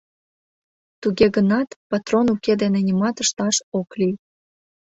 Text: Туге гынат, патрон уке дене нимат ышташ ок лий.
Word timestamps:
Туге 1.01 1.27
гынат, 1.35 1.69
патрон 1.89 2.25
уке 2.33 2.53
дене 2.61 2.79
нимат 2.87 3.15
ышташ 3.23 3.55
ок 3.79 3.89
лий. 3.99 4.15